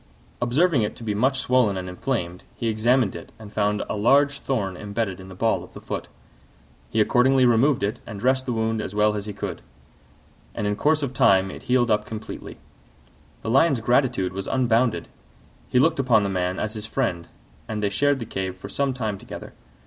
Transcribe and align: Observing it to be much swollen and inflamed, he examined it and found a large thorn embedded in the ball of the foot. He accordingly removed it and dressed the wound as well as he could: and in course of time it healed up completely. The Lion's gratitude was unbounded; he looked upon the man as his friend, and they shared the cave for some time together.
Observing 0.41 0.81
it 0.81 0.95
to 0.95 1.03
be 1.03 1.13
much 1.13 1.37
swollen 1.39 1.77
and 1.77 1.87
inflamed, 1.87 2.41
he 2.55 2.67
examined 2.67 3.13
it 3.15 3.31
and 3.37 3.53
found 3.53 3.83
a 3.87 3.95
large 3.95 4.39
thorn 4.39 4.75
embedded 4.75 5.19
in 5.19 5.27
the 5.29 5.35
ball 5.35 5.63
of 5.63 5.73
the 5.75 5.79
foot. 5.79 6.07
He 6.89 6.99
accordingly 6.99 7.45
removed 7.45 7.83
it 7.83 7.99
and 8.07 8.19
dressed 8.19 8.47
the 8.47 8.51
wound 8.53 8.81
as 8.81 8.95
well 8.95 9.13
as 9.13 9.27
he 9.27 9.31
could: 9.33 9.61
and 10.55 10.65
in 10.65 10.75
course 10.75 11.03
of 11.03 11.13
time 11.13 11.51
it 11.51 11.61
healed 11.69 11.91
up 11.91 12.07
completely. 12.07 12.57
The 13.43 13.51
Lion's 13.51 13.79
gratitude 13.79 14.33
was 14.33 14.47
unbounded; 14.47 15.07
he 15.69 15.77
looked 15.77 15.99
upon 15.99 16.23
the 16.23 16.29
man 16.29 16.57
as 16.57 16.73
his 16.73 16.87
friend, 16.87 17.27
and 17.67 17.83
they 17.83 17.89
shared 17.91 18.17
the 18.17 18.25
cave 18.25 18.55
for 18.57 18.69
some 18.69 18.95
time 18.95 19.19
together. 19.19 19.53